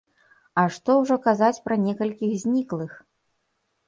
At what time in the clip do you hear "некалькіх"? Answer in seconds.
1.81-2.31